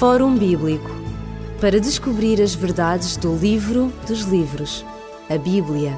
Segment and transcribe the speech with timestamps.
[0.00, 0.90] Fórum Bíblico
[1.60, 4.82] para descobrir as verdades do livro dos livros,
[5.28, 5.94] a Bíblia.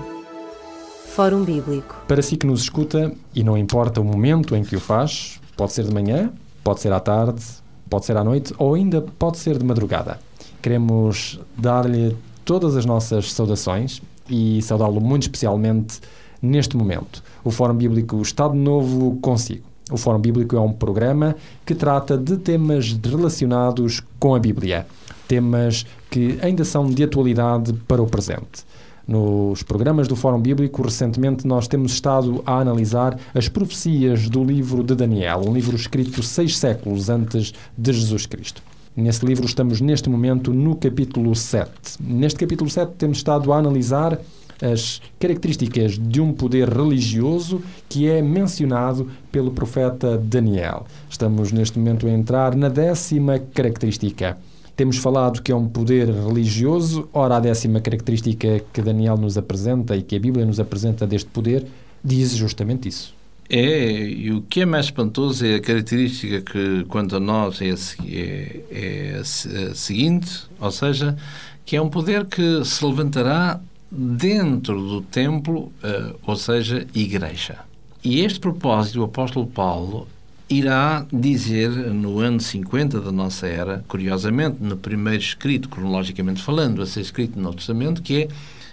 [1.14, 2.02] Fórum Bíblico.
[2.08, 5.72] Para si que nos escuta, e não importa o momento em que o faz, pode
[5.72, 6.32] ser de manhã,
[6.64, 7.44] pode ser à tarde,
[7.88, 10.18] pode ser à noite ou ainda pode ser de madrugada.
[10.60, 16.00] Queremos dar-lhe todas as nossas saudações e saudá-lo muito especialmente
[16.42, 17.22] neste momento.
[17.44, 19.71] O Fórum Bíblico está de novo consigo.
[19.92, 21.36] O Fórum Bíblico é um programa
[21.66, 24.86] que trata de temas relacionados com a Bíblia,
[25.28, 28.64] temas que ainda são de atualidade para o presente.
[29.06, 34.82] Nos programas do Fórum Bíblico, recentemente nós temos estado a analisar as profecias do livro
[34.82, 38.62] de Daniel, um livro escrito seis séculos antes de Jesus Cristo.
[38.96, 41.70] Nesse livro estamos neste momento no capítulo 7.
[42.00, 44.18] Neste capítulo 7 temos estado a analisar
[44.62, 50.86] as características de um poder religioso que é mencionado pelo profeta Daniel.
[51.10, 54.38] Estamos neste momento a entrar na décima característica.
[54.76, 59.96] Temos falado que é um poder religioso, ora, a décima característica que Daniel nos apresenta
[59.96, 61.66] e que a Bíblia nos apresenta deste poder
[62.02, 63.14] diz justamente isso.
[63.48, 67.74] É, e o que é mais espantoso é a característica que, quanto a nós, é
[68.08, 71.16] é, é a seguinte, ou seja,
[71.64, 73.60] que é um poder que se levantará
[73.94, 77.58] dentro do templo, uh, ou seja, igreja.
[78.02, 80.08] E este propósito, o apóstolo Paulo
[80.48, 86.86] irá dizer no ano 50 da nossa era, curiosamente, no primeiro escrito, cronologicamente falando, a
[86.86, 88.28] ser escrito no Testamento, que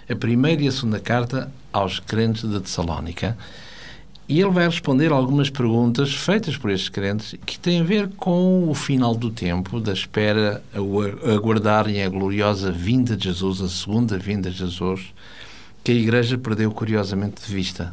[0.08, 3.36] é a primeira e a segunda carta aos crentes de Tessalónica,
[4.30, 8.70] e ele vai responder algumas perguntas feitas por estes crentes que têm a ver com
[8.70, 14.16] o final do tempo, da espera, a aguardarem a gloriosa vinda de Jesus, a segunda
[14.16, 15.12] vinda de Jesus,
[15.82, 17.92] que a Igreja perdeu curiosamente de vista.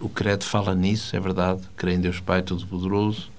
[0.00, 3.32] O credo fala nisso, é verdade, crê em Deus Pai Todo-Poderoso,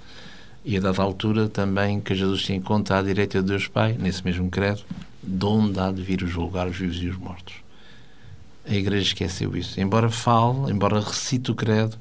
[0.66, 4.26] e a dada altura também que Jesus se encontra à direita de Deus Pai, nesse
[4.26, 4.82] mesmo credo,
[5.24, 7.63] de onde há de vir julgar os vivos e os mortos
[8.66, 9.80] a Igreja esqueceu isso.
[9.80, 11.98] Embora fale, embora recite o credo,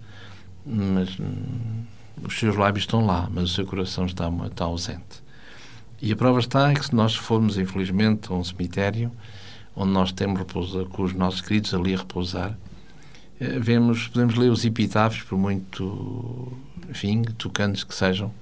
[0.64, 1.84] mas hum,
[2.24, 5.22] os seus lábios estão lá, mas o seu coração está, está ausente.
[6.00, 9.10] E a prova está é que se nós formos, infelizmente, a um cemitério,
[9.74, 12.58] onde nós temos repousa, com os nossos queridos ali a repousar,
[13.40, 16.52] eh, vemos, podemos ler os epitáfios, por muito,
[16.90, 18.32] enfim, tocantes que sejam,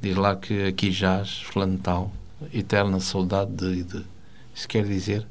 [0.00, 2.12] diz lá que aqui jaz, fulano tal,
[2.52, 4.04] eterna saudade de, de.
[4.54, 5.26] Isso quer dizer,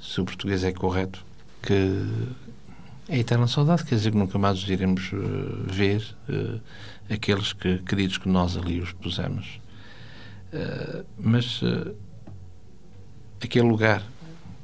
[0.00, 1.24] se o português é correto,
[1.62, 2.04] que
[3.08, 6.60] é eterna saudade, quer dizer que nunca mais os iremos uh, ver, uh,
[7.12, 9.60] aqueles que, queridos que nós ali os pusemos.
[10.52, 11.60] Uh, mas
[13.42, 14.02] aquele lugar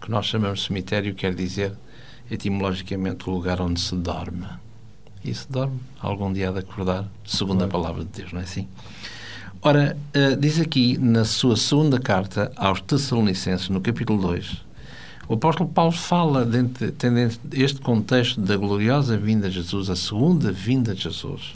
[0.00, 1.74] que nós chamamos de cemitério quer dizer,
[2.30, 4.46] etimologicamente, o lugar onde se dorme.
[5.24, 8.44] E se dorme, algum dia há de acordar, segundo a palavra de Deus, não é
[8.44, 8.68] assim?
[9.60, 9.96] Ora,
[10.38, 14.67] diz aqui na sua segunda carta aos Tessalonicenses, no capítulo 2,
[15.28, 17.18] o apóstolo Paulo fala, dentro, tendo
[17.52, 21.52] este contexto da gloriosa vinda de Jesus, a segunda vinda de Jesus,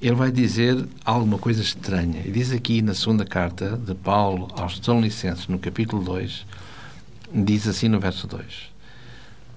[0.00, 2.22] ele vai dizer alguma coisa estranha.
[2.24, 6.46] E diz aqui na segunda carta de Paulo aos Tessalonicenses, no capítulo 2,
[7.34, 8.44] diz assim no verso 2: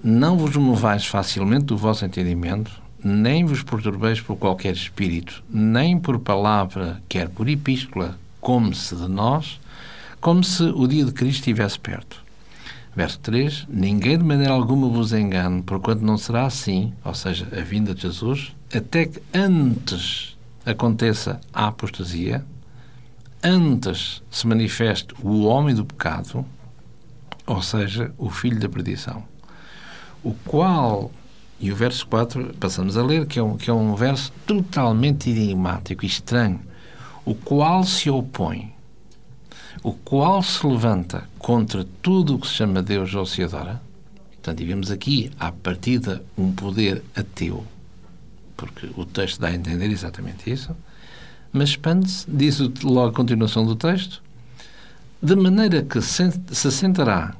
[0.03, 2.69] Não vos movais facilmente do vosso entendimento,
[3.01, 9.07] nem vos perturbeis por qualquer espírito, nem por palavra, quer por epístola, como se de
[9.07, 9.57] nós,
[10.19, 12.30] como se o dia de Cristo estivesse perto.
[12.95, 17.61] Verso 3: Ninguém de maneira alguma vos engane, porquanto não será assim, ou seja, a
[17.61, 22.45] vinda de Jesus, até que antes aconteça a apostasia,
[23.41, 26.45] antes se manifeste o homem do pecado,
[27.47, 29.23] ou seja, o filho da perdição,
[30.21, 31.11] o qual,
[31.59, 35.29] e o verso 4, passamos a ler, que é um, que é um verso totalmente
[35.29, 36.59] enigmático e estranho,
[37.23, 38.73] o qual se opõe
[39.83, 43.81] o qual se levanta contra tudo o que se chama Deus ou se adora.
[44.31, 47.65] Portanto, e vemos aqui, à partida, um poder ateu,
[48.55, 50.75] porque o texto dá a entender exatamente isso,
[51.51, 54.21] mas expande-se, diz logo a continuação do texto,
[55.21, 57.35] de maneira que se sentará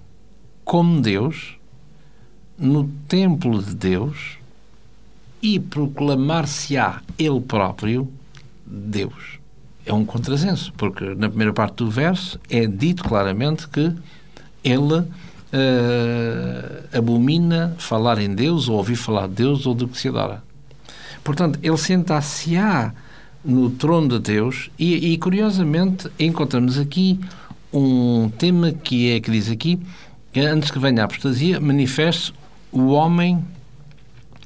[0.64, 1.58] como Deus
[2.58, 4.38] no templo de Deus
[5.42, 8.12] e proclamar-se-á Ele próprio
[8.66, 9.41] Deus
[9.86, 13.94] é um contrassenso, porque na primeira parte do verso é dito claramente que
[14.64, 15.08] ele uh,
[16.94, 20.44] abomina falar em Deus ou ouvir falar de Deus ou do que se adora.
[21.24, 22.94] Portanto, ele senta-se-á
[23.44, 27.20] no trono de Deus e, e, curiosamente, encontramos aqui
[27.74, 29.80] um tema que é, que diz aqui,
[30.32, 32.34] que antes que venha a apostasia, manifeste
[32.72, 33.44] o homem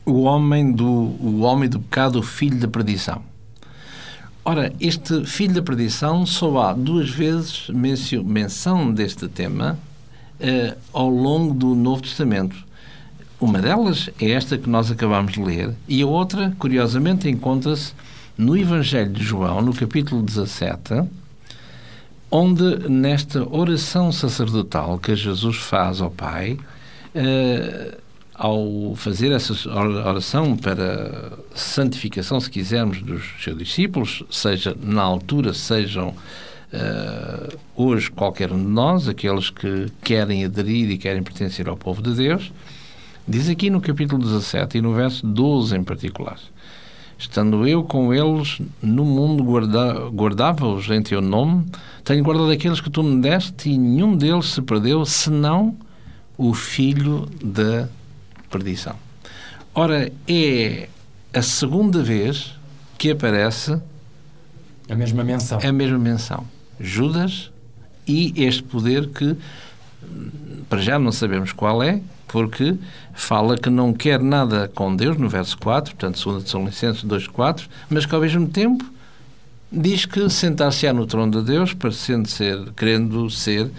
[0.06, 3.24] o homem do o homem do pecado, o filho da perdição.
[4.48, 7.68] Ora, este filho da perdição só há duas vezes
[8.24, 9.76] menção deste tema
[10.40, 12.56] uh, ao longo do Novo Testamento.
[13.42, 17.94] Uma delas é esta que nós acabamos de ler, e a outra, curiosamente, encontra-se
[18.38, 21.10] no Evangelho de João, no capítulo 17,
[22.30, 26.60] onde, nesta oração sacerdotal que Jesus faz ao Pai,
[27.16, 27.98] uh,
[28.38, 36.10] ao fazer essa oração para santificação, se quisermos, dos seus discípulos, seja na altura, sejam
[36.10, 42.02] uh, hoje qualquer um de nós, aqueles que querem aderir e querem pertencer ao povo
[42.02, 42.52] de Deus,
[43.26, 46.38] diz aqui no capítulo 17 e no verso 12 em particular:
[47.18, 51.66] Estando eu com eles no mundo, guarda, guardava-os em teu nome,
[52.04, 55.74] tenho guardado aqueles que tu me deste e nenhum deles se perdeu, senão
[56.38, 57.88] o filho da
[58.50, 58.96] perdição.
[59.74, 60.88] Ora, é
[61.34, 62.54] a segunda vez
[62.98, 63.80] que aparece
[64.90, 65.60] a mesma menção.
[65.62, 66.46] A mesma menção.
[66.80, 67.52] Judas
[68.08, 69.36] e este poder que
[70.70, 72.76] para já não sabemos qual é, porque
[73.14, 78.06] fala que não quer nada com Deus no verso 4, portanto, 2 Tessalonicenses 2:4, mas
[78.06, 78.86] que ao mesmo tempo
[79.72, 83.70] diz que sentar-se-á no trono de Deus, parecendo ser, querendo ser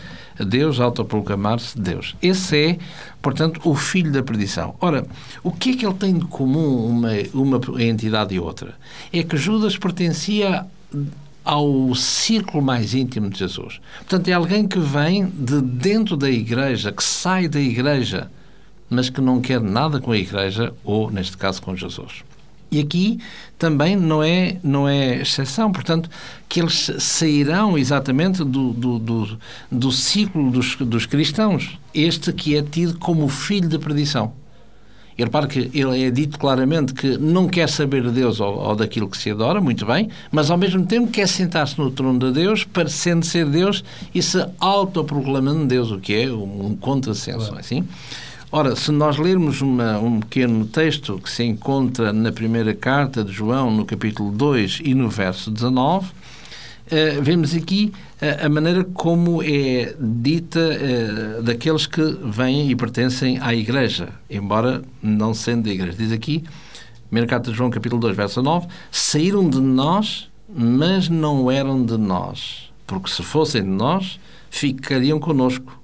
[0.45, 2.15] Deus, autoproclamar-se Deus.
[2.21, 2.79] Esse é,
[3.23, 4.75] portanto, o filho da perdição.
[4.81, 5.07] Ora,
[5.43, 8.75] o que é que ele tem de comum uma, uma entidade e outra?
[9.13, 10.67] É que Judas pertencia
[11.45, 13.81] ao círculo mais íntimo de Jesus.
[13.99, 18.31] Portanto, é alguém que vem de dentro da igreja, que sai da igreja,
[18.91, 22.25] mas que não quer nada com a igreja, ou, neste caso, com Jesus.
[22.71, 23.21] E aqui
[23.59, 26.11] também não é, não é exceção, portanto,
[26.49, 29.39] que eles sairão exatamente do, do, do,
[29.71, 31.79] do ciclo dos, dos cristãos.
[31.95, 34.33] Este que é tido como filho da perdição.
[35.19, 38.77] E repare que ele é dito claramente que não quer saber de Deus ou, ou,
[38.77, 42.33] daquilo que se adora, muito bem, mas ao mesmo tempo quer sentar-se no trono de
[42.33, 43.83] Deus, parecendo ser Deus
[44.15, 47.89] e se autoproclamando Deus, o que é um, um contrassenso, não é assim?
[48.53, 53.33] Ora, se nós lermos uma, um pequeno texto que se encontra na primeira carta de
[53.33, 56.11] João, no capítulo 2 e no verso 19,
[56.87, 63.41] Uh, vemos aqui uh, a maneira como é dita uh, daqueles que vêm e pertencem
[63.41, 65.97] à Igreja, embora não sendo da Igreja.
[65.99, 66.45] Diz aqui,
[67.09, 71.99] primeira carta de João, capítulo 2, verso 9: Saíram de nós, mas não eram de
[71.99, 75.77] nós, porque se fossem de nós, ficariam conosco.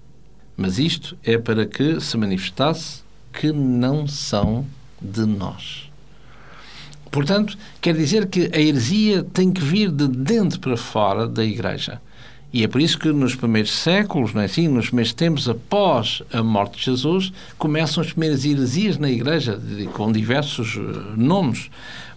[0.57, 3.03] Mas isto é para que se manifestasse
[3.33, 4.67] que não são
[5.01, 5.91] de nós.
[7.11, 12.01] Portanto, quer dizer que a heresia tem que vir de dentro para fora da Igreja.
[12.53, 16.23] E é por isso que nos primeiros séculos, não é assim, nos primeiros tempos após
[16.31, 19.59] a morte de Jesus, começam as primeiras heresias na Igreja,
[19.95, 20.81] com diversos eh,
[21.17, 21.71] nomes.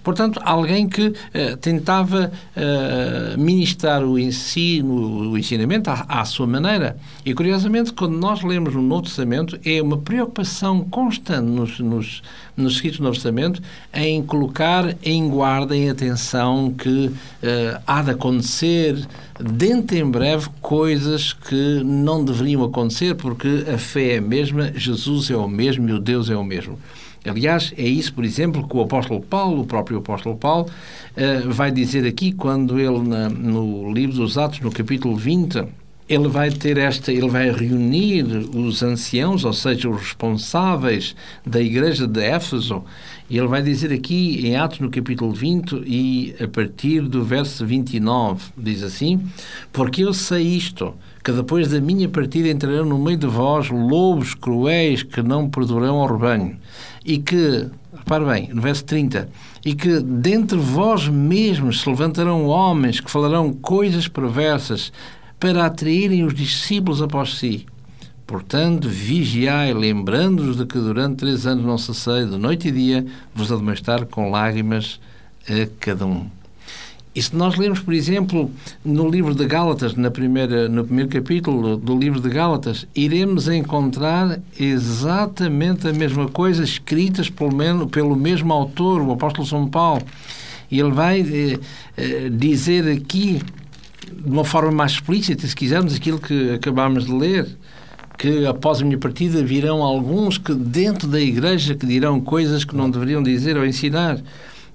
[0.05, 6.95] Portanto, alguém que uh, tentava uh, ministrar o ensino, o ensinamento à, à, sua maneira.
[7.25, 12.21] E, curiosamente, quando nós lemos no Novo Testamento, é uma preocupação constante nos, nos,
[12.55, 13.59] nos escritos do Novo Testamento
[13.91, 19.07] em colocar em guarda, em atenção, que uh, há de acontecer
[19.39, 25.31] dentro em breve coisas que não deveriam acontecer, porque a fé é a mesma, Jesus
[25.31, 26.77] é o mesmo e o Deus é o mesmo.
[27.25, 31.71] Aliás, é isso, por exemplo, que o apóstolo Paulo, o próprio apóstolo Paulo, uh, vai
[31.71, 35.63] dizer aqui, quando ele, no livro dos Atos, no capítulo 20,
[36.07, 38.23] ele vai ter esta, ele vai reunir
[38.55, 42.83] os anciãos, ou seja, os responsáveis da igreja de Éfeso,
[43.27, 47.65] e ele vai dizer aqui em Atos no capítulo 20 e a partir do verso
[47.65, 49.19] 29, diz assim:
[49.73, 50.93] Porque eu sei isto,
[51.23, 55.95] que depois da minha partida entrarão no meio de vós lobos cruéis que não perdurarão
[55.95, 56.59] ao rebanho
[57.03, 59.27] e que, repare bem, no verso 30,
[59.65, 64.91] e que dentre vós mesmos se levantarão homens que falarão coisas perversas
[65.45, 67.67] para atraírem os discípulos após si.
[68.25, 73.51] Portanto, vigiai, lembrando-vos de que durante três anos não cessei, de noite e dia, vos
[73.51, 74.99] admoestar com lágrimas
[75.47, 76.25] a cada um.
[77.13, 78.49] E se nós lermos, por exemplo,
[78.83, 84.39] no livro de Gálatas, na primeira, no primeiro capítulo do livro de Gálatas, iremos encontrar
[84.59, 90.01] exatamente a mesma coisa escritas pelo, menos, pelo mesmo autor, o apóstolo São Paulo.
[90.71, 91.59] E ele vai eh,
[91.95, 93.39] eh, dizer aqui,
[94.11, 97.57] de uma forma mais explícita, se quisermos, aquilo que acabámos de ler,
[98.17, 102.75] que após a minha partida virão alguns que dentro da igreja que dirão coisas que
[102.75, 104.19] não deveriam dizer ou ensinar.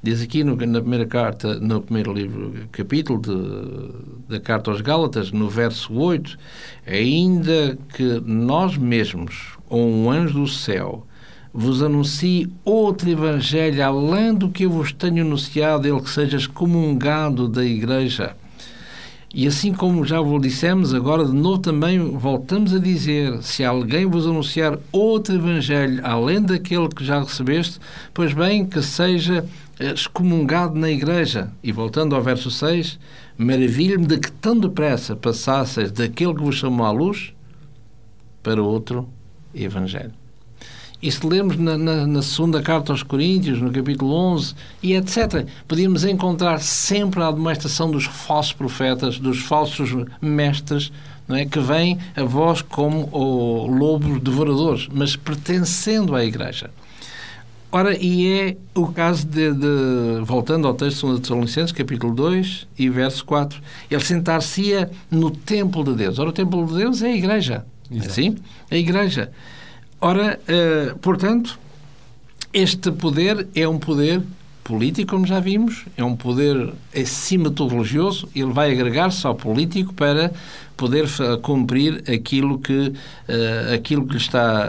[0.02, 5.30] Diz aqui no, na primeira carta, no primeiro livro, capítulo de, da carta aos Gálatas,
[5.30, 6.38] no verso 8,
[6.86, 11.06] ainda que nós mesmos, ou um anjo do céu,
[11.52, 17.46] vos anuncie outro Evangelho além do que eu vos tenho anunciado, ele que seja excomungado
[17.46, 18.34] da Igreja.
[19.32, 24.04] E assim como já vos dissemos, agora de novo também voltamos a dizer: se alguém
[24.04, 27.78] vos anunciar outro Evangelho além daquele que já recebeste,
[28.12, 29.44] pois bem, que seja
[29.78, 31.50] excomungado na Igreja.
[31.62, 32.98] E voltando ao verso 6,
[33.38, 37.32] maravilho-me de que tão depressa passasseis daquele que vos chamou à luz
[38.42, 39.08] para outro
[39.54, 40.19] Evangelho.
[41.02, 45.46] E se lermos na, na, na, segunda carta aos Coríntios, no capítulo 11, e etc.,
[45.66, 49.90] podíamos encontrar sempre a admoestação dos falsos profetas, dos falsos
[50.20, 50.92] mestres,
[51.26, 51.46] não é?
[51.46, 56.70] que vêm a vós como o lobos devoradores, mas pertencendo à Igreja.
[57.72, 62.66] Ora, e é o caso de, de voltando ao texto de 2 Tessalonicenses, capítulo 2
[62.76, 66.18] e verso 4, ele sentar-se-ia no templo de Deus.
[66.18, 67.64] Ora, o templo de Deus é a Igreja.
[67.92, 68.36] É assim?
[68.68, 69.30] A Igreja.
[70.00, 71.58] Ora, uh, portanto,
[72.52, 74.22] este poder é um poder
[74.64, 79.34] político, como já vimos, é um poder acima de tudo religioso, ele vai agregar-se ao
[79.34, 80.32] político para
[80.76, 81.06] poder
[81.42, 84.66] cumprir aquilo que, uh, aquilo que lhe está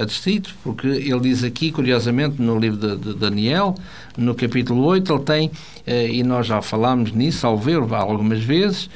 [0.00, 3.74] uh, porque ele diz aqui, curiosamente, no livro de, de Daniel,
[4.16, 8.90] no capítulo 8, ele tem, uh, e nós já falámos nisso ao ver algumas vezes,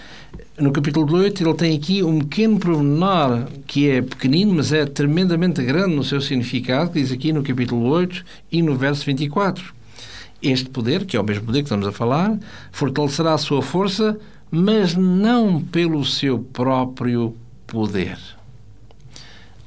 [0.56, 5.60] no capítulo 8, ele tem aqui um pequeno pormenor que é pequenino, mas é tremendamente
[5.62, 9.74] grande no seu significado, que diz aqui no capítulo 8 e no verso 24.
[10.40, 12.38] Este poder, que é o mesmo poder que estamos a falar,
[12.70, 14.16] fortalecerá a sua força,
[14.48, 18.18] mas não pelo seu próprio poder.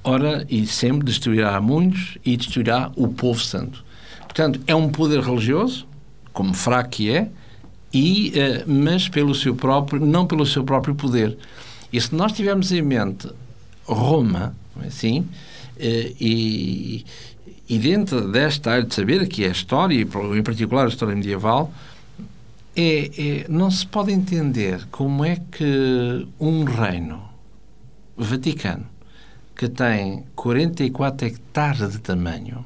[0.03, 3.83] Ora, e sempre destruirá muitos e destruirá o povo santo.
[4.21, 5.85] Portanto, é um poder religioso,
[6.31, 7.29] como fraco que é,
[7.93, 11.37] e, uh, mas pelo seu próprio, não pelo seu próprio poder.
[11.91, 13.29] E se nós tivermos em mente
[13.85, 15.27] Roma, assim, uh,
[15.79, 17.05] e,
[17.69, 20.01] e dentro desta área de saber, que é a história, e
[20.37, 21.71] em particular a história medieval,
[22.75, 27.27] é, é, não se pode entender como é que um reino
[28.15, 28.85] vaticano
[29.55, 32.63] que tem 44 hectares de tamanho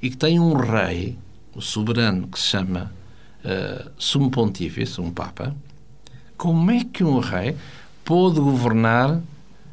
[0.00, 1.18] e que tem um rei,
[1.56, 2.92] o soberano, que se chama
[3.44, 5.54] uh, sumo pontífice, um papa,
[6.36, 7.56] como é que um rei
[8.04, 9.20] pôde governar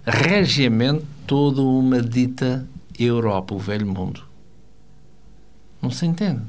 [0.05, 4.23] regiamente toda uma dita Europa, o velho mundo?
[5.81, 6.41] Não se entende.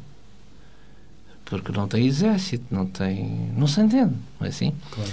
[1.45, 3.50] Porque não tem exército, não tem.
[3.57, 4.73] Não se entende, não é assim?
[4.91, 5.11] Claro.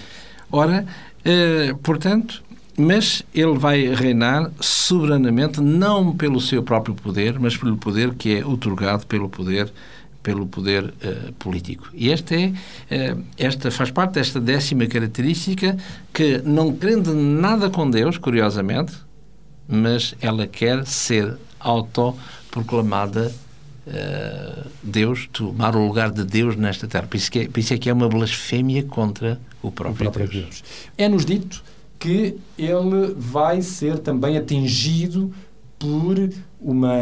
[0.51, 0.85] Ora,
[1.25, 2.43] uh, portanto,
[2.77, 8.45] mas ele vai reinar soberanamente, não pelo seu próprio poder, mas pelo poder que é
[8.45, 9.71] otorgado pelo poder
[10.27, 11.87] pelo poder uh, político.
[11.93, 15.77] E esta, é, uh, esta faz parte desta décima característica
[16.13, 18.91] que, não querendo nada com Deus, curiosamente,
[19.65, 23.33] mas ela quer ser autoproclamada
[23.87, 27.07] uh, Deus, tomar o lugar de Deus nesta terra.
[27.07, 30.11] Por isso, que é, por isso é que é uma blasfémia contra o próprio, o
[30.11, 30.43] próprio Deus.
[30.43, 30.63] Deus.
[30.97, 31.63] É-nos dito
[31.97, 35.33] que ele vai ser também atingido
[35.79, 36.17] por
[36.59, 36.97] uma,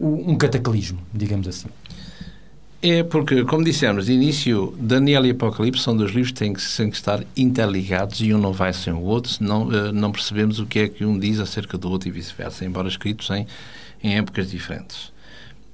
[0.00, 1.68] um cataclismo, digamos assim.
[2.84, 6.76] É porque, como dissemos, de início, Daniel e Apocalipse são dois livros que têm que,
[6.76, 10.58] têm que estar interligados e um não vai sem o outro, senão uh, não percebemos
[10.58, 13.46] o que é que um diz acerca do outro e vice-versa, embora escritos em,
[14.02, 15.12] em épocas diferentes.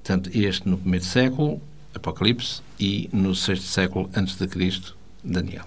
[0.04, 1.62] Portanto, este no primeiro século,
[1.94, 5.64] Apocalipse, e no sexto século antes de Cristo, Daniel.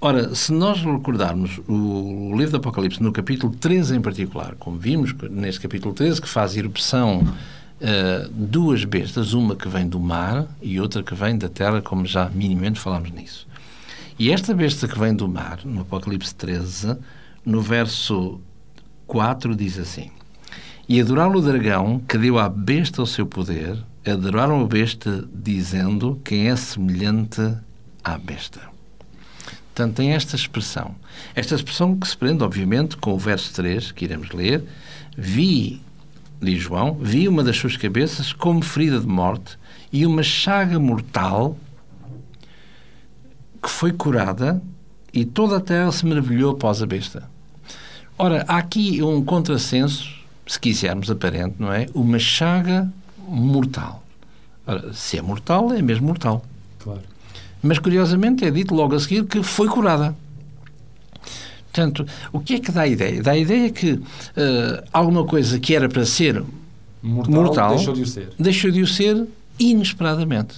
[0.00, 5.12] Ora, se nós recordarmos o livro do Apocalipse, no capítulo 13 em particular, como vimos
[5.28, 7.26] neste capítulo 13, que faz erupção
[7.80, 12.06] uh, duas bestas, uma que vem do mar e outra que vem da terra, como
[12.06, 13.46] já minimamente falámos nisso.
[14.18, 16.96] E esta besta que vem do mar, no Apocalipse 13,
[17.44, 18.40] no verso
[19.06, 20.10] 4, diz assim:
[20.88, 26.20] E adoraram o dragão que deu à besta o seu poder, adoraram a besta, dizendo:
[26.24, 27.40] Quem é semelhante
[28.02, 28.60] à besta.
[29.68, 30.96] Portanto, tem esta expressão.
[31.36, 34.64] Esta expressão que se prende, obviamente, com o verso 3, que iremos ler:
[35.16, 35.80] Vi
[36.40, 39.58] diz João, vi uma das suas cabeças como ferida de morte
[39.92, 41.56] e uma chaga mortal
[43.62, 44.62] que foi curada
[45.12, 47.28] e toda a terra se maravilhou após a besta.
[48.16, 50.12] Ora, há aqui um contrassenso,
[50.46, 51.86] se quisermos, aparente, não é?
[51.94, 52.90] Uma chaga
[53.26, 54.04] mortal.
[54.66, 56.44] Ora, se é mortal, é mesmo mortal.
[56.78, 57.02] Claro.
[57.62, 60.16] Mas, curiosamente, é dito logo a seguir que foi curada.
[61.78, 63.22] Portanto, o que é que dá a ideia?
[63.22, 64.02] Dá a ideia que uh,
[64.92, 66.42] alguma coisa que era para ser
[67.00, 68.28] mortal, mortal, deixou de o ser.
[68.36, 69.26] Deixou de o ser
[69.60, 70.56] inesperadamente.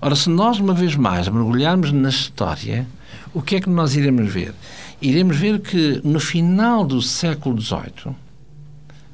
[0.00, 2.86] Ora, se nós, uma vez mais, mergulharmos na história,
[3.34, 4.54] o que é que nós iremos ver?
[5.02, 8.14] Iremos ver que no final do século XVIII,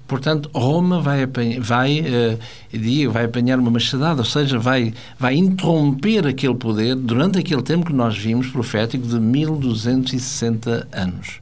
[0.07, 6.27] Portanto, Roma vai, apanhar, vai, uh, vai apanhar uma machadada, ou seja, vai, vai interromper
[6.27, 11.41] aquele poder durante aquele tempo que nós vimos profético de 1260 anos.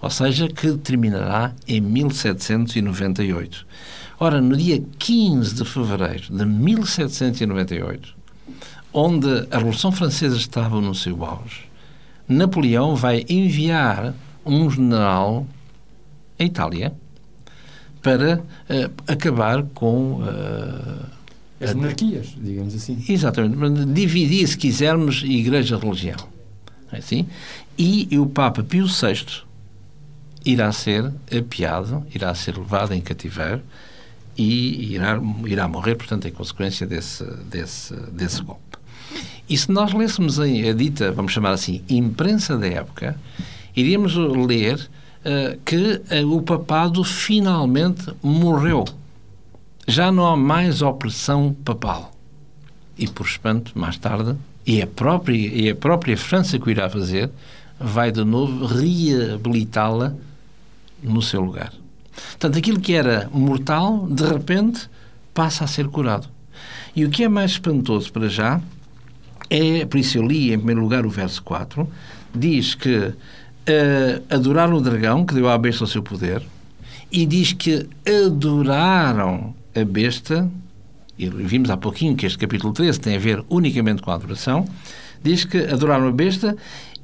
[0.00, 3.66] Ou seja, que terminará em 1798.
[4.20, 8.14] Ora, no dia 15 de fevereiro de 1798,
[8.92, 11.62] onde a Revolução Francesa estava no seu auge,
[12.28, 14.14] Napoleão vai enviar
[14.44, 15.46] um general
[16.38, 16.92] à Itália
[18.02, 21.06] para uh, acabar com uh,
[21.60, 23.02] as monarquias, digamos assim.
[23.08, 26.18] Exatamente, dividir, se quisermos, igreja-religião.
[26.90, 27.26] É assim?
[27.78, 29.42] E o Papa Pio VI
[30.44, 33.62] irá ser apiado, irá ser levado em cativeiro
[34.36, 38.62] e irá, irá morrer, portanto, em consequência desse, desse, desse golpe.
[39.48, 43.16] E se nós lêssemos a, a dita, vamos chamar assim, imprensa da época,
[43.76, 44.88] iríamos ler
[45.24, 48.84] uh, que uh, o papado finalmente morreu.
[49.86, 52.12] Já não há mais opressão papal.
[52.96, 54.36] E, por espanto, mais tarde,
[54.66, 57.30] e a própria, e a própria França que o irá fazer,
[57.80, 60.14] vai de novo reabilitá-la
[61.02, 61.72] no seu lugar.
[62.12, 64.88] Portanto, aquilo que era mortal, de repente,
[65.34, 66.28] passa a ser curado.
[66.94, 68.60] E o que é mais espantoso para já
[69.52, 71.86] é, por isso eu li em primeiro lugar o verso 4,
[72.34, 73.12] diz que
[73.68, 76.42] uh, adoraram o dragão, que deu à besta o seu poder,
[77.10, 77.86] e diz que
[78.26, 80.50] adoraram a besta,
[81.18, 84.66] e vimos há pouquinho que este capítulo 13 tem a ver unicamente com a adoração,
[85.22, 86.56] diz que adoraram a besta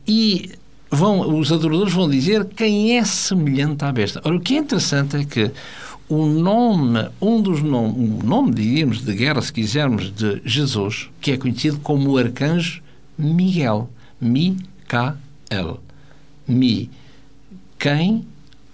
[0.06, 0.50] e
[0.90, 4.20] vão, os adoradores vão dizer quem é semelhante à besta.
[4.24, 5.50] Ora, o que é interessante é que
[6.08, 11.32] o nome, um dos nomes, um nome, diríamos, de guerra, se quisermos, de Jesus, que
[11.32, 12.82] é conhecido como o arcanjo
[13.18, 13.90] Miguel.
[14.20, 15.80] Mi-Ca-El.
[16.48, 16.90] Mi,
[17.78, 18.26] quem,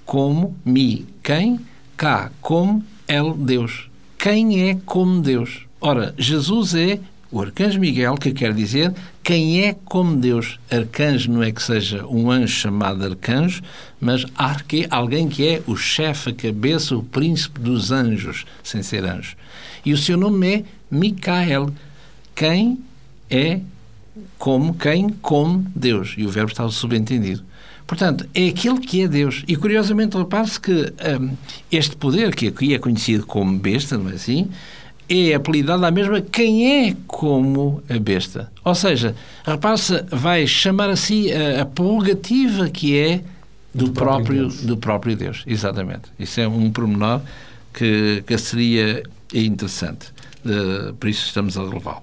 [0.07, 1.61] como, mi, quem,
[1.97, 3.90] cá, como, El, Deus.
[4.16, 5.66] Quem é como Deus?
[5.81, 7.00] Ora, Jesus é
[7.31, 10.59] o arcanjo Miguel, que quer dizer quem é como Deus.
[10.71, 13.61] Arcanjo não é que seja um anjo chamado arcanjo,
[14.00, 19.05] mas arque, alguém que é o chefe, a cabeça, o príncipe dos anjos, sem ser
[19.05, 19.37] anjo.
[19.85, 21.72] E o seu nome é Micael.
[22.37, 22.79] Quem
[23.29, 23.61] é
[24.38, 26.14] como, quem como Deus.
[26.16, 27.42] E o verbo está subentendido.
[27.87, 29.44] Portanto, é aquele que é Deus.
[29.47, 30.73] E curiosamente, repare-se que
[31.20, 31.37] um,
[31.70, 34.49] este poder, que aqui é conhecido como besta, não é assim?
[35.09, 38.51] é apelidado à mesma quem é como a besta.
[38.64, 43.23] Ou seja, repare-se, vai chamar assim a, a prerrogativa que é
[43.75, 45.44] do, do próprio, próprio do próprio Deus.
[45.47, 46.05] Exatamente.
[46.18, 47.20] Isso é um pormenor
[47.73, 50.12] que, que seria interessante.
[50.44, 52.03] De, por isso estamos a relevá-lo.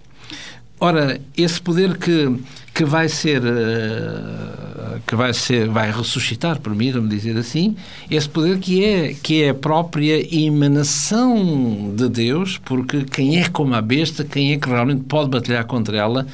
[0.80, 2.39] Ora, esse poder que,
[2.74, 4.71] que vai ser uh,
[5.06, 7.75] que vai ser vai ressuscitar, permitam-me dizer assim,
[8.10, 13.73] esse poder que é que é a própria emanação de Deus, porque quem é como
[13.75, 16.27] a besta, quem é que realmente pode batalhar contra ela,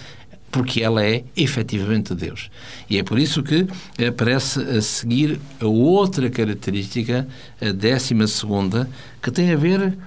[0.51, 2.49] porque ela é efetivamente Deus.
[2.89, 3.67] E é por isso que
[4.05, 7.27] aparece a seguir a outra característica,
[7.61, 8.89] a décima segunda,
[9.21, 9.97] que tem a ver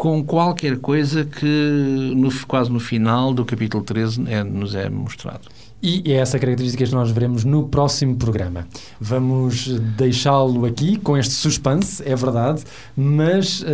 [0.00, 5.42] com qualquer coisa que no, quase no final do capítulo 13 é, nos é mostrado.
[5.82, 8.66] E é essa característica que nós veremos no próximo programa.
[8.98, 12.64] Vamos deixá-lo aqui com este suspense, é verdade,
[12.96, 13.66] mas uh,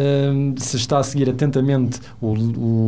[0.57, 2.33] se está a seguir atentamente o,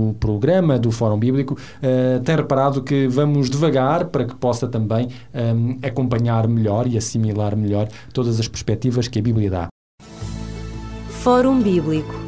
[0.08, 5.10] o programa do Fórum Bíblico, uh, tem reparado que vamos devagar para que possa também
[5.32, 9.68] um, acompanhar melhor e assimilar melhor todas as perspectivas que a Bíblia dá.
[11.08, 12.27] Fórum Bíblico